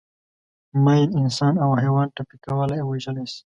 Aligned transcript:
ماین 0.83 1.09
انسان 1.21 1.53
او 1.63 1.69
حیوان 1.81 2.07
ټپي 2.15 2.37
کولای 2.45 2.79
او 2.81 2.87
وژلای 2.93 3.25
شي. 3.33 3.39